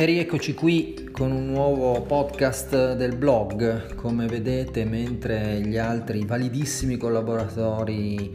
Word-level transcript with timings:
E 0.00 0.06
rieccoci 0.06 0.54
qui 0.54 1.10
con 1.12 1.30
un 1.30 1.48
nuovo 1.48 2.00
podcast 2.00 2.94
del 2.94 3.16
blog. 3.16 3.94
Come 3.96 4.26
vedete, 4.28 4.86
mentre 4.86 5.60
gli 5.60 5.76
altri 5.76 6.24
validissimi 6.24 6.96
collaboratori 6.96 8.34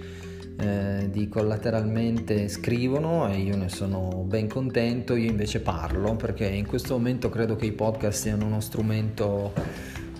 eh, 0.59 1.09
di 1.09 1.27
collateralmente 1.27 2.49
scrivono 2.49 3.27
e 3.31 3.37
io 3.39 3.57
ne 3.57 3.69
sono 3.69 4.23
ben 4.27 4.47
contento, 4.47 5.15
io 5.15 5.27
invece 5.27 5.59
parlo 5.61 6.15
perché 6.15 6.45
in 6.45 6.67
questo 6.67 6.93
momento 6.93 7.29
credo 7.29 7.55
che 7.55 7.65
i 7.65 7.71
podcast 7.71 8.21
siano 8.21 8.45
uno 8.45 8.59
strumento 8.59 9.51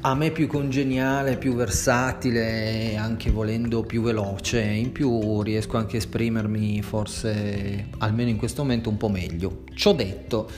a 0.02 0.16
me 0.16 0.32
più 0.32 0.48
congeniale, 0.48 1.38
più 1.38 1.54
versatile, 1.54 2.96
anche 2.96 3.30
volendo 3.30 3.84
più 3.84 4.02
veloce, 4.02 4.62
in 4.62 4.92
più 4.92 5.44
riesco 5.44 5.78
anche 5.78 5.98
a 5.98 6.00
esprimermi 6.00 6.82
forse 6.82 7.90
almeno 8.00 8.32
in 8.32 8.38
questo 8.38 8.64
momento 8.64 8.90
un 8.90 8.98
po' 8.98 9.10
meglio. 9.10 9.62
Ciò 9.76 9.94
detto, 9.94 10.50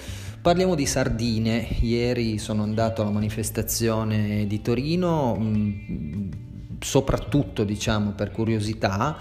Parliamo 0.48 0.76
di 0.76 0.86
sardine. 0.86 1.68
Ieri 1.82 2.38
sono 2.38 2.64
andato 2.64 3.02
alla 3.02 3.12
manifestazione 3.12 4.48
di 4.48 4.62
Torino, 4.62 5.36
mm, 5.38 6.30
soprattutto 6.80 7.66
diciamo 7.66 8.12
per 8.12 8.32
curiosità, 8.32 9.18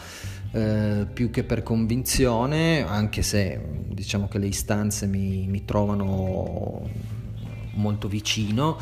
eh, 0.52 1.05
più 1.12 1.30
che 1.30 1.43
per 1.43 1.65
convinzione, 1.65 2.87
anche 2.87 3.23
se 3.23 3.61
diciamo 3.89 4.29
che 4.29 4.39
le 4.39 4.47
istanze 4.47 5.09
mi, 5.09 5.49
mi 5.49 5.65
trovano 5.65 6.89
molto 7.73 8.07
vicino 8.07 8.79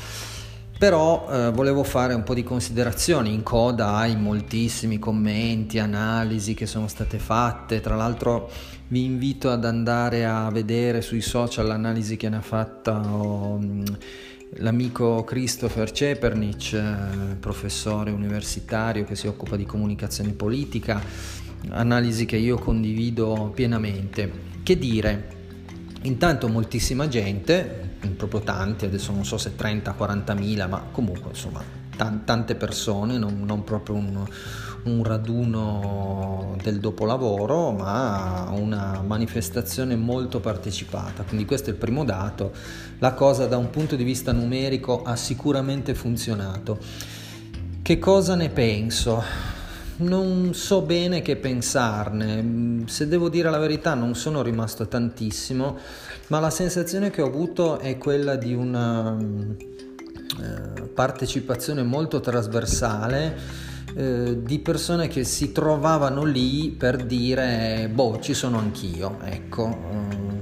però 0.84 1.26
eh, 1.30 1.50
volevo 1.50 1.82
fare 1.82 2.12
un 2.12 2.24
po' 2.24 2.34
di 2.34 2.42
considerazioni 2.42 3.32
in 3.32 3.42
coda 3.42 3.94
ai 3.94 4.16
moltissimi 4.16 4.98
commenti, 4.98 5.78
analisi 5.78 6.52
che 6.52 6.66
sono 6.66 6.88
state 6.88 7.18
fatte, 7.18 7.80
tra 7.80 7.96
l'altro 7.96 8.50
vi 8.88 9.02
invito 9.02 9.50
ad 9.50 9.64
andare 9.64 10.26
a 10.26 10.50
vedere 10.50 11.00
sui 11.00 11.22
social 11.22 11.68
l'analisi 11.68 12.18
che 12.18 12.28
ne 12.28 12.36
ha 12.36 12.42
fatta 12.42 13.00
oh, 13.00 13.58
l'amico 14.56 15.24
Christopher 15.24 15.90
Cepernic, 15.90 16.74
eh, 16.74 17.34
professore 17.40 18.10
universitario 18.10 19.04
che 19.04 19.16
si 19.16 19.26
occupa 19.26 19.56
di 19.56 19.64
comunicazione 19.64 20.32
politica, 20.32 21.00
analisi 21.70 22.26
che 22.26 22.36
io 22.36 22.58
condivido 22.58 23.50
pienamente. 23.54 24.30
Che 24.62 24.76
dire? 24.76 25.43
Intanto 26.04 26.48
moltissima 26.48 27.08
gente, 27.08 27.96
proprio 28.16 28.40
tanti, 28.40 28.84
adesso 28.84 29.10
non 29.12 29.24
so 29.24 29.38
se 29.38 29.54
30-40 29.56 30.36
mila, 30.36 30.66
ma 30.66 30.84
comunque 30.90 31.30
insomma 31.30 31.62
tante 31.96 32.56
persone, 32.56 33.16
non, 33.16 33.42
non 33.44 33.64
proprio 33.64 33.96
un, 33.96 34.22
un, 34.82 35.04
raduno 35.04 36.56
del 36.62 36.78
dopolavoro, 36.80 37.70
ma 37.70 38.50
una 38.52 39.00
manifestazione 39.00 39.96
molto 39.96 40.40
partecipata. 40.40 41.22
Quindi 41.22 41.46
questo 41.46 41.70
è 41.70 41.72
il 41.72 41.78
primo 41.78 42.04
dato. 42.04 42.52
La 42.98 43.14
cosa 43.14 43.46
da 43.46 43.56
un 43.56 43.70
punto 43.70 43.96
di 43.96 44.04
vista 44.04 44.32
numerico 44.32 45.02
ha 45.04 45.16
sicuramente 45.16 45.94
funzionato. 45.94 46.78
Che 47.80 47.98
cosa 47.98 48.34
ne 48.34 48.50
penso? 48.50 49.53
Non 49.96 50.54
so 50.54 50.82
bene 50.82 51.22
che 51.22 51.36
pensarne, 51.36 52.82
se 52.86 53.06
devo 53.06 53.28
dire 53.28 53.48
la 53.48 53.58
verità 53.58 53.94
non 53.94 54.16
sono 54.16 54.42
rimasto 54.42 54.88
tantissimo, 54.88 55.78
ma 56.28 56.40
la 56.40 56.50
sensazione 56.50 57.10
che 57.10 57.22
ho 57.22 57.26
avuto 57.26 57.78
è 57.78 57.96
quella 57.96 58.34
di 58.34 58.54
una 58.54 59.16
eh, 59.16 60.82
partecipazione 60.88 61.84
molto 61.84 62.18
trasversale 62.18 63.36
eh, 63.94 64.42
di 64.42 64.58
persone 64.58 65.06
che 65.06 65.22
si 65.22 65.52
trovavano 65.52 66.24
lì 66.24 66.74
per 66.76 67.04
dire 67.04 67.88
boh 67.92 68.18
ci 68.20 68.34
sono 68.34 68.58
anch'io, 68.58 69.18
ecco. 69.22 70.33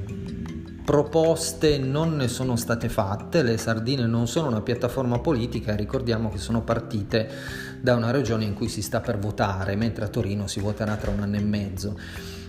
Proposte 0.84 1.78
non 1.78 2.16
ne 2.16 2.26
sono 2.26 2.56
state 2.56 2.88
fatte, 2.88 3.42
le 3.42 3.56
sardine 3.56 4.06
non 4.06 4.26
sono 4.26 4.48
una 4.48 4.62
piattaforma 4.62 5.20
politica, 5.20 5.76
ricordiamo 5.76 6.28
che 6.28 6.38
sono 6.38 6.62
partite 6.62 7.28
da 7.80 7.94
una 7.94 8.10
regione 8.10 8.44
in 8.44 8.54
cui 8.54 8.68
si 8.68 8.82
sta 8.82 9.00
per 9.00 9.18
votare, 9.18 9.76
mentre 9.76 10.04
a 10.04 10.08
Torino 10.08 10.48
si 10.48 10.58
voterà 10.58 10.96
tra 10.96 11.12
un 11.12 11.20
anno 11.20 11.36
e 11.36 11.42
mezzo. 11.42 11.96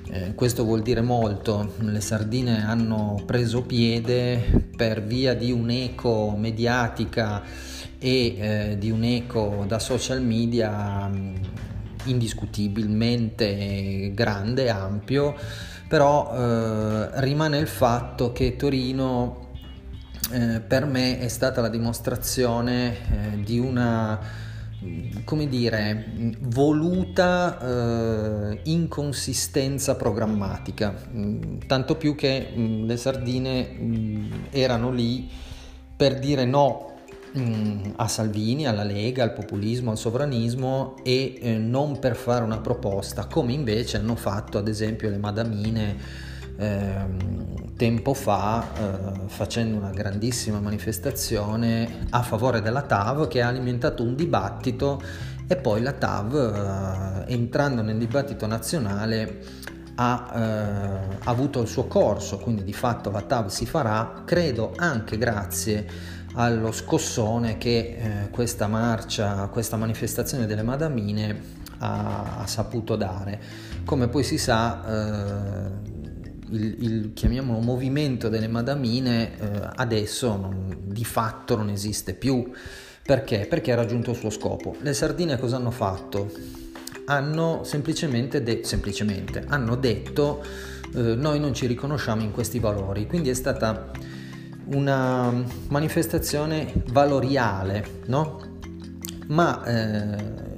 Eh, 0.09 0.33
questo 0.33 0.63
vuol 0.63 0.81
dire 0.81 1.01
molto, 1.01 1.73
le 1.79 2.01
sardine 2.01 2.65
hanno 2.65 3.21
preso 3.25 3.61
piede 3.61 4.67
per 4.75 5.03
via 5.03 5.35
di 5.35 5.51
un'eco 5.51 6.35
mediatica 6.35 7.43
e 7.99 8.35
eh, 8.37 8.77
di 8.79 8.89
un'eco 8.89 9.63
da 9.67 9.79
social 9.79 10.21
media 10.21 11.07
mm, 11.07 11.35
indiscutibilmente 12.05 14.11
grande, 14.13 14.69
ampio, 14.69 15.35
però 15.93 16.33
eh, 16.33 17.21
rimane 17.21 17.59
il 17.59 17.67
fatto 17.67 18.31
che 18.31 18.55
Torino 18.55 19.49
eh, 20.31 20.59
per 20.59 20.85
me 20.85 21.19
è 21.19 21.27
stata 21.27 21.61
la 21.61 21.67
dimostrazione 21.67 22.95
eh, 22.95 23.43
di 23.43 23.59
una 23.59 24.19
come 25.23 25.47
dire, 25.47 26.05
voluta 26.39 27.59
eh, 28.49 28.59
inconsistenza 28.63 29.95
programmatica, 29.95 30.95
mm, 31.13 31.59
tanto 31.67 31.95
più 31.95 32.15
che 32.15 32.53
mh, 32.55 32.59
mm, 32.59 32.85
le 32.87 32.97
sardine 32.97 33.61
mh, 33.61 33.85
mm, 33.85 34.31
erano 34.49 34.89
lì 34.89 35.29
per 35.95 36.17
dire 36.17 36.43
no 36.43 36.92
a 37.95 38.07
Salvini, 38.07 38.67
alla 38.67 38.83
Lega, 38.83 39.23
al 39.23 39.33
populismo, 39.33 39.91
al 39.91 39.97
sovranismo 39.97 40.95
e 41.03 41.39
eh, 41.41 41.57
non 41.57 41.97
per 41.97 42.15
fare 42.15 42.43
una 42.43 42.59
proposta, 42.59 43.25
come 43.25 43.53
invece 43.53 43.97
hanno 43.97 44.15
fatto 44.15 44.59
ad 44.59 44.67
esempio 44.67 45.09
le 45.09 45.17
madamine 45.17 45.97
eh, 46.55 47.05
tempo 47.75 48.13
fa 48.13 48.67
eh, 48.75 49.27
facendo 49.27 49.77
una 49.77 49.89
grandissima 49.89 50.59
manifestazione 50.59 52.05
a 52.11 52.21
favore 52.21 52.61
della 52.61 52.83
TAV 52.83 53.27
che 53.27 53.41
ha 53.41 53.47
alimentato 53.47 54.03
un 54.03 54.15
dibattito 54.15 55.01
e 55.47 55.55
poi 55.55 55.81
la 55.81 55.93
TAV 55.93 57.25
eh, 57.27 57.33
entrando 57.33 57.81
nel 57.81 57.97
dibattito 57.97 58.45
nazionale 58.45 59.61
ha 59.95 60.31
eh, 60.35 61.17
avuto 61.25 61.61
il 61.61 61.67
suo 61.67 61.85
corso, 61.85 62.37
quindi 62.37 62.63
di 62.63 62.73
fatto 62.73 63.09
la 63.11 63.21
TAV 63.21 63.47
si 63.47 63.65
farà, 63.65 64.21
credo 64.25 64.73
anche 64.75 65.17
grazie 65.17 66.21
allo 66.33 66.71
scossone 66.71 67.57
che 67.57 67.77
eh, 67.77 68.29
questa 68.29 68.67
marcia, 68.67 69.47
questa 69.47 69.77
manifestazione 69.77 70.45
delle 70.45 70.63
madamine 70.63 71.41
ha, 71.79 72.39
ha 72.39 72.47
saputo 72.47 72.95
dare. 72.95 73.41
Come 73.85 74.07
poi 74.07 74.23
si 74.23 74.37
sa, 74.37 74.83
eh, 74.85 75.91
il, 76.49 76.83
il 76.83 77.11
chiamiamolo 77.13 77.59
movimento 77.59 78.29
delle 78.29 78.47
madamine 78.47 79.37
eh, 79.37 79.69
adesso 79.75 80.35
non, 80.35 80.77
di 80.85 81.05
fatto 81.05 81.55
non 81.55 81.69
esiste 81.69 82.13
più. 82.13 82.51
Perché? 83.05 83.45
Perché 83.49 83.73
ha 83.73 83.75
raggiunto 83.75 84.11
il 84.11 84.17
suo 84.17 84.29
scopo. 84.29 84.75
Le 84.79 84.93
sardine 84.93 85.37
cosa 85.37 85.57
hanno 85.57 85.71
fatto? 85.71 86.31
Hanno 87.05 87.63
semplicemente, 87.63 88.41
de- 88.41 88.61
semplicemente 88.63 89.43
hanno 89.47 89.75
detto 89.75 90.41
eh, 90.95 91.15
noi 91.15 91.39
non 91.39 91.53
ci 91.53 91.67
riconosciamo 91.67 92.21
in 92.21 92.31
questi 92.31 92.59
valori, 92.59 93.05
quindi 93.05 93.29
è 93.29 93.33
stata 93.33 93.91
una 94.65 95.43
manifestazione 95.67 96.71
valoriale, 96.87 98.01
no? 98.07 98.39
Ma 99.27 99.63
eh, 99.63 100.15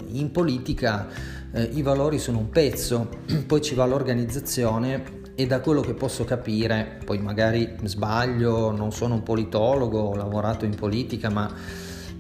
in 0.08 0.32
politica 0.32 1.08
eh, 1.52 1.64
i 1.74 1.82
valori 1.82 2.20
sono 2.20 2.40
un 2.40 2.50
pezzo, 2.50 3.10
poi 3.48 3.62
ci 3.62 3.76
va 3.76 3.86
l'organizzazione 3.86 5.24
e 5.36 5.48
da 5.48 5.60
quello 5.60 5.82
che 5.82 5.94
posso 5.94 6.24
capire, 6.24 7.00
poi 7.04 7.20
magari 7.20 7.76
sbaglio, 7.84 8.72
non 8.72 8.92
sono 8.92 9.16
un 9.16 9.24
politologo, 9.24 10.00
ho 10.00 10.16
lavorato 10.16 10.66
in 10.66 10.76
politica, 10.76 11.30
ma 11.30 11.54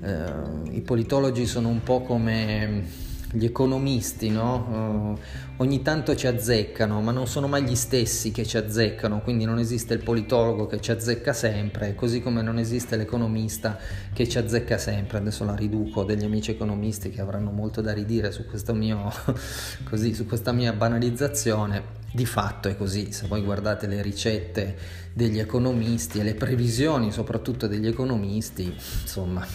eh, 0.01 0.71
i 0.71 0.81
politologi 0.81 1.45
sono 1.45 1.69
un 1.69 1.81
po' 1.81 2.01
come 2.01 3.03
gli 3.35 3.43
economisti, 3.43 4.29
no? 4.29 5.15
uh, 5.17 5.61
ogni 5.61 5.81
tanto 5.81 6.15
ci 6.15 6.25
azzeccano, 6.25 7.01
ma 7.01 7.11
non 7.11 7.27
sono 7.27 7.47
mai 7.47 7.63
gli 7.63 7.75
stessi 7.75 8.31
che 8.31 8.45
ci 8.45 8.55
azzeccano, 8.55 9.21
quindi 9.21 9.43
non 9.43 9.59
esiste 9.59 9.93
il 9.93 10.01
politologo 10.03 10.67
che 10.67 10.79
ci 10.79 10.91
azzecca 10.91 11.33
sempre, 11.33 11.95
così 11.95 12.21
come 12.21 12.41
non 12.41 12.57
esiste 12.57 12.95
l'economista 12.95 13.77
che 14.13 14.27
ci 14.27 14.37
azzecca 14.37 14.77
sempre. 14.77 15.17
Adesso 15.17 15.43
la 15.43 15.55
riduco 15.55 16.03
degli 16.03 16.23
amici 16.23 16.51
economisti 16.51 17.09
che 17.09 17.19
avranno 17.19 17.51
molto 17.51 17.81
da 17.81 17.91
ridire 17.91 18.31
su, 18.31 18.45
mio, 18.73 19.11
così, 19.89 20.13
su 20.13 20.25
questa 20.25 20.53
mia 20.53 20.71
banalizzazione. 20.71 22.04
Di 22.15 22.25
fatto 22.25 22.69
è 22.69 22.77
così, 22.77 23.11
se 23.11 23.27
voi 23.27 23.41
guardate 23.41 23.87
le 23.87 24.01
ricette 24.01 24.77
degli 25.11 25.37
economisti 25.37 26.19
e 26.19 26.23
le 26.23 26.33
previsioni 26.33 27.11
soprattutto 27.11 27.67
degli 27.67 27.87
economisti, 27.87 28.73
insomma 29.01 29.45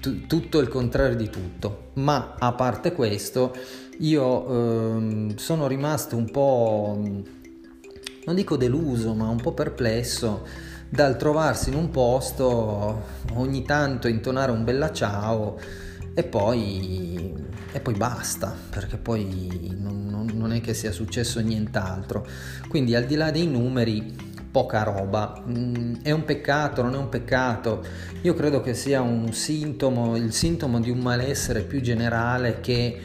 t- 0.00 0.26
tutto 0.26 0.58
il 0.60 0.68
contrario 0.68 1.16
di 1.16 1.28
tutto. 1.28 1.90
Ma 1.96 2.36
a 2.38 2.52
parte 2.52 2.92
questo, 2.92 3.54
io 3.98 4.96
ehm, 4.96 5.36
sono 5.36 5.66
rimasto 5.66 6.16
un 6.16 6.30
po', 6.30 6.98
non 8.24 8.34
dico 8.34 8.56
deluso, 8.56 9.12
ma 9.12 9.28
un 9.28 9.42
po' 9.42 9.52
perplesso 9.52 10.46
dal 10.88 11.18
trovarsi 11.18 11.68
in 11.68 11.74
un 11.74 11.90
posto, 11.90 13.02
ogni 13.34 13.64
tanto 13.64 14.08
intonare 14.08 14.50
un 14.50 14.64
bella 14.64 14.90
ciao 14.92 15.58
e 16.14 16.22
poi, 16.22 17.34
e 17.72 17.80
poi 17.80 17.94
basta, 17.94 18.54
perché 18.70 18.96
poi 18.96 19.76
non, 19.78 20.06
non, 20.06 20.41
che 20.62 20.72
sia 20.72 20.92
successo 20.92 21.40
nient'altro. 21.40 22.26
Quindi 22.68 22.94
al 22.94 23.04
di 23.04 23.16
là 23.16 23.30
dei 23.30 23.46
numeri 23.46 24.30
poca 24.52 24.82
roba. 24.82 25.42
Mm, 25.48 25.96
è 26.02 26.10
un 26.12 26.24
peccato, 26.24 26.82
non 26.82 26.94
è 26.94 26.98
un 26.98 27.08
peccato? 27.08 27.82
Io 28.20 28.34
credo 28.34 28.60
che 28.60 28.74
sia 28.74 29.00
un 29.00 29.32
sintomo, 29.32 30.14
il 30.14 30.32
sintomo 30.32 30.78
di 30.78 30.90
un 30.90 30.98
malessere 30.98 31.62
più 31.62 31.80
generale 31.80 32.60
che 32.60 33.00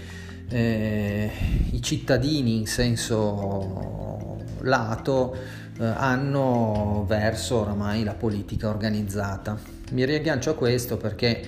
eh, 0.49 1.31
i 1.71 1.81
cittadini 1.81 2.57
in 2.57 2.67
senso 2.67 4.37
lato 4.61 5.35
eh, 5.79 5.85
hanno 5.85 7.05
verso 7.07 7.61
oramai 7.61 8.03
la 8.03 8.13
politica 8.13 8.67
organizzata. 8.67 9.57
Mi 9.91 10.05
riaggancio 10.05 10.51
a 10.51 10.55
questo 10.55 10.97
perché 10.97 11.41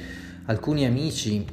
alcuni 0.46 0.86
amici 0.86 1.46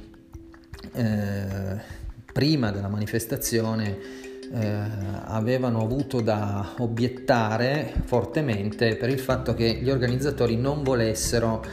eh, 0.92 1.94
prima 2.32 2.70
della 2.70 2.88
manifestazione 2.88 4.24
eh, 4.52 4.80
avevano 5.24 5.82
avuto 5.82 6.20
da 6.20 6.74
obiettare 6.78 7.92
fortemente 8.04 8.96
per 8.96 9.08
il 9.08 9.18
fatto 9.18 9.54
che 9.54 9.80
gli 9.82 9.90
organizzatori 9.90 10.56
non 10.56 10.82
volessero 10.82 11.64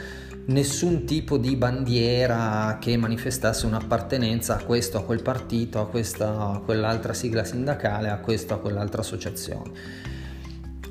nessun 0.46 1.04
tipo 1.04 1.38
di 1.38 1.56
bandiera 1.56 2.76
che 2.80 2.96
manifestasse 2.96 3.66
un'appartenenza 3.66 4.56
a 4.56 4.64
questo, 4.64 4.98
a 4.98 5.04
quel 5.04 5.22
partito, 5.22 5.80
a 5.80 5.86
questa, 5.86 6.50
a 6.50 6.58
quell'altra 6.58 7.14
sigla 7.14 7.44
sindacale, 7.44 8.08
a 8.08 8.18
questa, 8.18 8.54
a 8.54 8.58
quell'altra 8.58 9.00
associazione. 9.00 9.70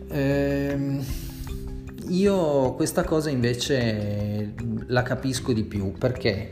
Ehm, 0.10 1.06
io 2.08 2.74
questa 2.74 3.04
cosa 3.04 3.30
invece 3.30 4.54
la 4.88 5.04
capisco 5.04 5.54
di 5.54 5.64
più 5.64 5.94
perché 5.94 6.50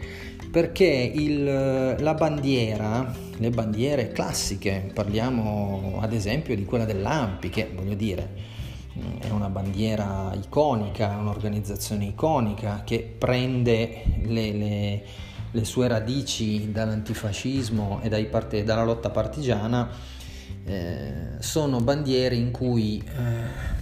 perché 0.51 0.85
il, 0.85 1.43
la 1.45 2.13
bandiera, 2.13 3.09
le 3.37 3.49
bandiere 3.49 4.11
classiche, 4.11 4.91
parliamo 4.93 5.99
ad 6.01 6.11
esempio 6.11 6.55
di 6.55 6.65
quella 6.65 6.83
dell'AMPI, 6.83 7.49
che 7.49 7.71
voglio 7.73 7.95
dire 7.95 8.59
è 9.19 9.29
una 9.29 9.47
bandiera 9.47 10.33
iconica, 10.35 11.15
un'organizzazione 11.17 12.05
iconica 12.05 12.81
che 12.83 13.15
prende 13.17 14.03
le, 14.23 14.51
le, 14.51 15.03
le 15.49 15.65
sue 15.65 15.87
radici 15.87 16.71
dall'antifascismo 16.71 18.01
e 18.01 18.25
part- 18.25 18.61
dalla 18.63 18.83
lotta 18.83 19.09
partigiana, 19.09 19.89
eh, 20.65 21.13
sono 21.39 21.79
bandiere 21.79 22.35
in 22.35 22.51
cui 22.51 23.01
eh, 23.01 23.79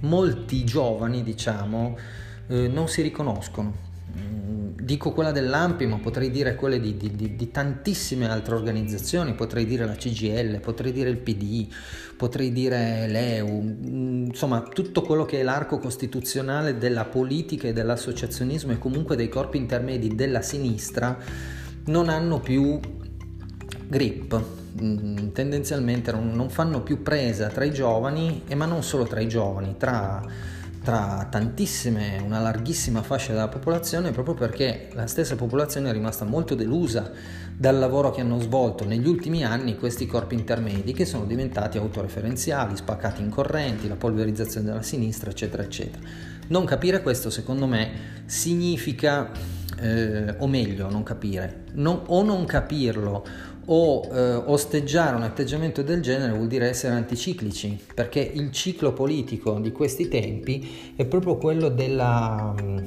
molti 0.00 0.64
giovani, 0.64 1.22
diciamo, 1.22 1.96
eh, 2.48 2.66
non 2.66 2.88
si 2.88 3.02
riconoscono 3.02 3.86
dico 4.88 5.12
quella 5.12 5.32
dell'AMPI, 5.32 5.86
ma 5.86 5.98
potrei 5.98 6.30
dire 6.30 6.54
quelle 6.54 6.80
di, 6.80 6.96
di, 6.96 7.36
di, 7.36 7.50
tantissime 7.50 8.26
altre 8.26 8.54
organizzazioni, 8.54 9.34
potrei 9.34 9.66
dire 9.66 9.84
la 9.84 9.94
CGL, 9.94 10.60
potrei 10.60 10.92
dire 10.92 11.10
il 11.10 11.18
PD, 11.18 11.68
potrei 12.16 12.50
dire 12.52 13.06
l'EU, 13.06 13.60
mm, 13.60 14.24
insomma 14.28 14.62
tutto 14.62 15.02
quello 15.02 15.26
che 15.26 15.40
è 15.40 15.42
l'arco 15.42 15.78
costituzionale 15.78 16.78
della 16.78 17.04
politica 17.04 17.68
e 17.68 17.74
dell'associazionismo 17.74 18.72
e 18.72 18.78
comunque 18.78 19.14
dei 19.14 19.28
corpi 19.28 19.58
intermedi 19.58 20.14
della 20.14 20.40
sinistra 20.40 21.18
non 21.84 22.08
hanno 22.08 22.40
più 22.40 22.80
grip, 23.88 24.42
mm, 24.80 25.28
tendenzialmente 25.34 26.12
non 26.12 26.48
fanno 26.48 26.82
più 26.82 27.02
presa 27.02 27.48
tra 27.48 27.64
i 27.64 27.72
giovani, 27.72 28.42
ma 28.54 28.64
non 28.64 28.82
solo 28.82 29.04
tra 29.04 29.20
i 29.20 29.28
giovani, 29.28 29.74
tra 29.76 30.56
tra 30.88 31.26
tantissime, 31.28 32.18
una 32.24 32.40
larghissima 32.40 33.02
fascia 33.02 33.34
della 33.34 33.48
popolazione 33.48 34.10
proprio 34.10 34.32
perché 34.32 34.88
la 34.94 35.06
stessa 35.06 35.36
popolazione 35.36 35.90
è 35.90 35.92
rimasta 35.92 36.24
molto 36.24 36.54
delusa 36.54 37.10
dal 37.54 37.78
lavoro 37.78 38.10
che 38.10 38.22
hanno 38.22 38.40
svolto 38.40 38.86
negli 38.86 39.06
ultimi 39.06 39.44
anni 39.44 39.76
questi 39.76 40.06
corpi 40.06 40.34
intermedi 40.34 40.94
che 40.94 41.04
sono 41.04 41.26
diventati 41.26 41.76
autoreferenziali, 41.76 42.74
spaccati 42.74 43.20
in 43.20 43.28
correnti, 43.28 43.86
la 43.86 43.96
polverizzazione 43.96 44.64
della 44.64 44.80
sinistra, 44.80 45.28
eccetera, 45.28 45.62
eccetera. 45.62 46.02
Non 46.46 46.64
capire 46.64 47.02
questo, 47.02 47.28
secondo 47.28 47.66
me, 47.66 47.90
significa, 48.24 49.30
eh, 49.78 50.36
o 50.38 50.46
meglio, 50.46 50.88
non 50.88 51.02
capire, 51.02 51.64
non, 51.72 52.04
o 52.06 52.22
non 52.22 52.46
capirlo 52.46 53.26
o 53.70 54.06
eh, 54.10 54.34
osteggiare 54.34 55.16
un 55.16 55.22
atteggiamento 55.22 55.82
del 55.82 56.00
genere 56.00 56.32
vuol 56.32 56.46
dire 56.46 56.68
essere 56.68 56.94
anticiclici, 56.94 57.78
perché 57.94 58.20
il 58.20 58.50
ciclo 58.50 58.92
politico 58.92 59.58
di 59.58 59.72
questi 59.72 60.08
tempi 60.08 60.94
è 60.96 61.04
proprio 61.04 61.36
quello 61.36 61.68
della 61.68 62.54
mm, 62.60 62.78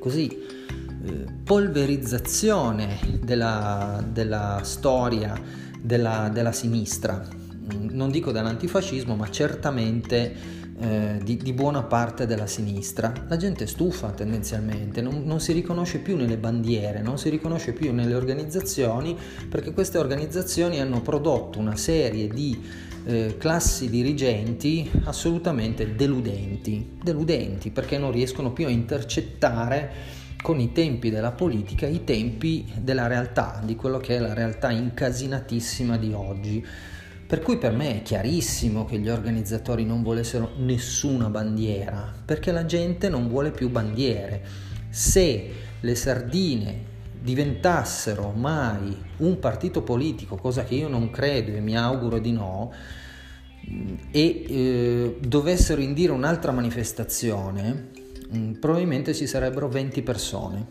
così, 0.00 0.28
eh, 0.28 1.24
polverizzazione 1.44 2.98
della, 3.22 4.04
della 4.10 4.60
storia 4.62 5.40
della, 5.80 6.28
della 6.32 6.52
sinistra, 6.52 7.24
mm, 7.28 7.90
non 7.90 8.10
dico 8.10 8.32
dall'antifascismo, 8.32 9.14
ma 9.14 9.30
certamente 9.30 10.64
eh, 10.78 11.18
di, 11.22 11.36
di, 11.36 11.52
buona 11.52 11.82
parte 11.82 12.26
della 12.26 12.46
sinistra. 12.46 13.12
La 13.28 13.36
gente 13.36 13.64
è 13.64 13.66
stufa 13.66 14.10
tendenzialmente, 14.10 15.00
non, 15.00 15.22
non, 15.24 15.40
si 15.40 15.52
riconosce 15.52 15.98
più 15.98 16.16
nelle 16.16 16.36
bandiere, 16.36 17.00
non 17.00 17.18
si 17.18 17.30
riconosce 17.30 17.72
più 17.72 17.92
nelle 17.92 18.14
organizzazioni 18.14 19.16
perché 19.48 19.72
queste 19.72 19.98
organizzazioni 19.98 20.80
hanno 20.80 21.00
prodotto 21.00 21.58
una 21.58 21.76
serie 21.76 22.28
di 22.28 22.62
eh, 23.06 23.36
classi 23.38 23.88
dirigenti 23.88 24.90
assolutamente 25.04 25.94
deludenti, 25.94 26.96
deludenti 27.02 27.70
perché 27.70 27.98
non 27.98 28.10
riescono 28.10 28.52
più 28.52 28.66
a 28.66 28.70
intercettare 28.70 30.14
con 30.42 30.60
i 30.60 30.72
tempi 30.72 31.10
della 31.10 31.32
politica 31.32 31.86
i 31.86 32.04
tempi 32.04 32.70
della 32.78 33.06
realtà, 33.06 33.60
di 33.64 33.74
quello 33.74 33.98
che 33.98 34.16
è 34.16 34.18
la 34.18 34.34
realtà 34.34 34.70
incasinatissima 34.70 35.96
di 35.96 36.12
oggi. 36.12 36.64
Per 37.26 37.40
cui 37.40 37.58
per 37.58 37.72
me 37.72 37.96
è 37.96 38.02
chiarissimo 38.02 38.84
che 38.84 38.98
gli 38.98 39.08
organizzatori 39.08 39.84
non 39.84 40.02
volessero 40.04 40.52
nessuna 40.58 41.28
bandiera, 41.28 42.12
perché 42.24 42.52
la 42.52 42.64
gente 42.64 43.08
non 43.08 43.28
vuole 43.28 43.50
più 43.50 43.68
bandiere. 43.68 44.44
Se 44.90 45.50
le 45.80 45.94
sardine 45.96 46.94
diventassero 47.20 48.30
mai 48.30 48.96
un 49.16 49.40
partito 49.40 49.82
politico, 49.82 50.36
cosa 50.36 50.62
che 50.62 50.76
io 50.76 50.86
non 50.86 51.10
credo 51.10 51.50
e 51.50 51.60
mi 51.60 51.76
auguro 51.76 52.20
di 52.20 52.30
no, 52.30 52.72
e 54.12 54.44
eh, 54.48 55.16
dovessero 55.20 55.80
indire 55.80 56.12
un'altra 56.12 56.52
manifestazione, 56.52 57.88
mm, 58.36 58.52
probabilmente 58.52 59.12
ci 59.12 59.26
sarebbero 59.26 59.68
20 59.68 60.02
persone 60.02 60.66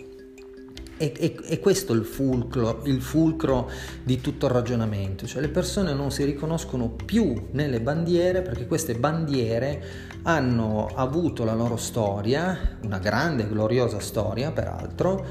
e, 0.98 1.14
e, 1.18 1.36
e, 1.44 1.60
questo 1.60 1.94
è 1.94 1.96
il 1.96 2.06
fulcro, 2.06 2.82
il 2.86 3.02
fulcro 3.02 3.70
di 4.04 4.22
tutto 4.22 4.46
il 4.46 4.52
ragionamento, 4.54 5.28
cioè 5.28 5.42
le 5.42 5.50
persone 5.50 5.94
non 5.94 6.12
si 6.12 6.24
riconoscono 6.24 6.90
più 6.90 7.48
nelle 7.52 7.82
bandiere 7.82 8.42
perché 8.42 8.66
queste 8.66 8.96
bandiere 8.96 9.84
hanno 10.24 10.88
avuto 10.96 11.44
la 11.44 11.54
loro 11.54 11.76
storia, 11.76 12.78
una 12.84 13.00
grande, 13.00 13.48
gloriosa 13.48 14.00
storia 14.00 14.52
peraltro, 14.52 15.26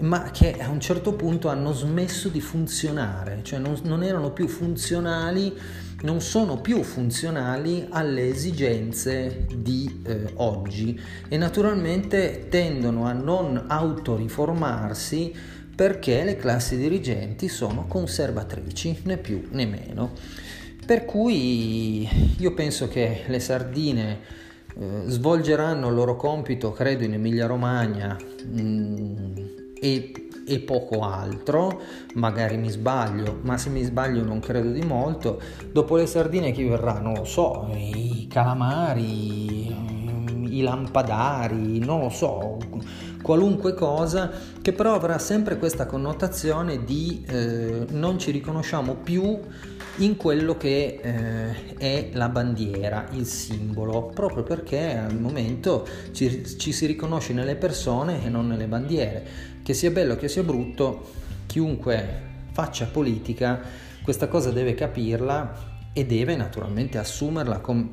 ma 0.00 0.30
che 0.32 0.56
a 0.58 0.68
un 0.68 0.80
certo 0.80 1.12
punto 1.12 1.48
hanno 1.48 1.72
smesso 1.72 2.28
di 2.28 2.40
funzionare, 2.40 3.40
cioè 3.42 3.60
non, 3.60 3.78
non 3.84 4.02
erano 4.02 4.32
più 4.32 4.48
funzionali 4.48 5.56
non 6.04 6.20
sono 6.20 6.60
più 6.60 6.82
funzionali 6.82 7.86
alle 7.90 8.28
esigenze 8.28 9.46
di 9.54 10.02
eh, 10.06 10.32
oggi 10.36 10.98
e 11.28 11.36
naturalmente 11.36 12.46
tendono 12.48 13.06
a 13.06 13.12
non 13.12 13.64
autoriformarsi 13.66 15.34
perché 15.74 16.22
le 16.22 16.36
classi 16.36 16.76
dirigenti 16.76 17.48
sono 17.48 17.86
conservatrici, 17.88 19.00
né 19.04 19.16
più 19.16 19.48
né 19.50 19.66
meno. 19.66 20.12
Per 20.86 21.04
cui 21.06 22.06
io 22.38 22.52
penso 22.52 22.86
che 22.88 23.22
le 23.26 23.40
sardine 23.40 24.20
eh, 24.78 25.02
svolgeranno 25.06 25.88
il 25.88 25.94
loro 25.94 26.16
compito, 26.16 26.70
credo, 26.72 27.04
in 27.04 27.14
Emilia 27.14 27.46
Romagna 27.46 28.16
mh, 28.16 28.60
mm, 28.60 29.36
e 29.80 30.23
e 30.46 30.60
poco 30.60 31.00
altro, 31.00 31.80
magari 32.14 32.56
mi 32.56 32.70
sbaglio, 32.70 33.38
ma 33.42 33.56
se 33.56 33.70
mi 33.70 33.82
sbaglio 33.82 34.22
non 34.22 34.40
credo 34.40 34.70
di 34.70 34.82
molto. 34.82 35.40
Dopo 35.72 35.96
le 35.96 36.06
sardine 36.06 36.52
chi 36.52 36.64
verrà? 36.64 36.98
Non 36.98 37.14
lo 37.14 37.24
so, 37.24 37.70
i 37.74 38.26
calamari, 38.30 39.94
i 40.56 40.62
lampadari, 40.62 41.78
non 41.78 42.00
lo 42.00 42.10
so, 42.10 42.58
qualunque 43.22 43.74
cosa 43.74 44.30
che 44.60 44.72
però 44.72 44.94
avrà 44.94 45.18
sempre 45.18 45.56
questa 45.56 45.86
connotazione 45.86 46.84
di 46.84 47.24
eh, 47.26 47.86
non 47.90 48.18
ci 48.18 48.30
riconosciamo 48.30 48.94
più 48.94 49.40
in 49.98 50.16
quello 50.16 50.56
che 50.56 51.00
eh, 51.00 51.76
è 51.76 52.08
la 52.12 52.28
bandiera, 52.28 53.08
il 53.12 53.26
simbolo, 53.26 54.06
proprio 54.06 54.42
perché 54.42 54.96
al 54.96 55.18
momento 55.18 55.86
ci, 56.12 56.58
ci 56.58 56.72
si 56.72 56.86
riconosce 56.86 57.32
nelle 57.32 57.54
persone 57.54 58.24
e 58.24 58.28
non 58.28 58.46
nelle 58.46 58.66
bandiere. 58.66 59.26
Che 59.62 59.74
sia 59.74 59.90
bello 59.90 60.16
che 60.16 60.28
sia 60.28 60.42
brutto, 60.42 61.10
chiunque 61.46 62.22
faccia 62.50 62.86
politica 62.86 63.60
questa 64.02 64.28
cosa 64.28 64.50
deve 64.50 64.74
capirla 64.74 65.72
e 65.92 66.04
deve 66.04 66.34
naturalmente 66.34 66.98
assumerla 66.98 67.60
com- 67.60 67.88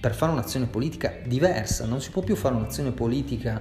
per 0.00 0.14
fare 0.14 0.32
un'azione 0.32 0.66
politica 0.66 1.14
diversa. 1.26 1.84
Non 1.84 2.00
si 2.00 2.10
può 2.10 2.22
più 2.22 2.36
fare 2.36 2.54
un'azione 2.54 2.92
politica 2.92 3.60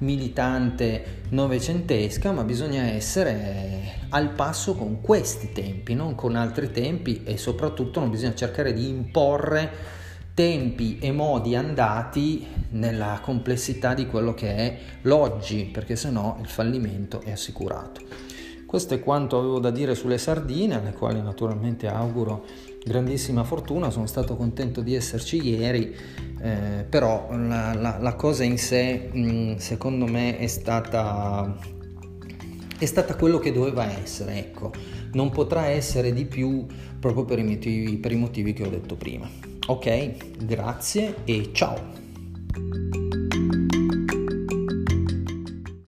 militante 0.00 1.22
novecentesca, 1.30 2.32
ma 2.32 2.44
bisogna 2.44 2.82
essere 2.82 3.98
al 4.10 4.30
passo 4.30 4.74
con 4.74 5.00
questi 5.00 5.52
tempi, 5.52 5.94
non 5.94 6.14
con 6.14 6.36
altri 6.36 6.70
tempi 6.70 7.22
e 7.24 7.36
soprattutto 7.36 8.00
non 8.00 8.10
bisogna 8.10 8.34
cercare 8.34 8.72
di 8.72 8.88
imporre 8.88 9.98
tempi 10.34 10.98
e 10.98 11.12
modi 11.12 11.54
andati 11.54 12.46
nella 12.70 13.20
complessità 13.22 13.94
di 13.94 14.06
quello 14.06 14.32
che 14.32 14.54
è 14.54 14.78
l'oggi, 15.02 15.64
perché 15.64 15.96
se 15.96 16.10
no 16.10 16.38
il 16.40 16.48
fallimento 16.48 17.20
è 17.20 17.30
assicurato. 17.30 18.00
Questo 18.64 18.94
è 18.94 19.00
quanto 19.00 19.36
avevo 19.36 19.58
da 19.58 19.70
dire 19.72 19.96
sulle 19.96 20.16
sardine, 20.16 20.76
alle 20.76 20.92
quali 20.92 21.20
naturalmente 21.20 21.88
auguro 21.88 22.46
grandissima 22.84 23.42
fortuna, 23.42 23.90
sono 23.90 24.06
stato 24.06 24.36
contento 24.36 24.80
di 24.80 24.94
esserci 24.94 25.44
ieri, 25.44 25.94
eh, 26.42 26.86
però 26.88 27.28
la, 27.32 27.74
la, 27.74 27.98
la, 28.00 28.14
cosa 28.14 28.44
in 28.44 28.56
sé 28.56 29.10
mh, 29.12 29.56
secondo 29.56 30.06
me 30.06 30.38
è 30.38 30.46
stata, 30.46 31.56
è 32.78 32.86
stata 32.86 33.14
quello 33.16 33.38
che 33.38 33.52
doveva 33.52 33.84
essere, 34.00 34.38
ecco, 34.38 34.72
non 35.12 35.30
potrà 35.30 35.66
essere 35.66 36.12
di 36.12 36.24
più 36.24 36.66
proprio 36.98 37.24
per 37.24 37.38
i 37.38 37.44
motivi, 37.44 37.96
per 37.98 38.12
i 38.12 38.16
motivi 38.16 38.52
che 38.52 38.64
ho 38.64 38.70
detto 38.70 38.96
prima. 38.96 39.28
Ok, 39.66 40.44
grazie 40.44 41.16
e 41.24 41.50
ciao! 41.52 42.99